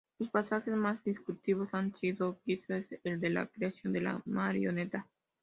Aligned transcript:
Los 0.17 0.29
pasajes 0.31 0.73
más 0.73 1.03
discutidos 1.03 1.75
han 1.75 1.93
sido, 1.93 2.39
quizá, 2.43 2.81
el 3.03 3.19
de 3.19 3.29
la 3.29 3.45
creación 3.45 3.93
de 3.93 4.01
la 4.01 4.19
marioneta. 4.25 5.07